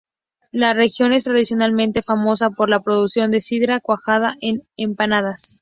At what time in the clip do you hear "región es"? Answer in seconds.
0.73-1.25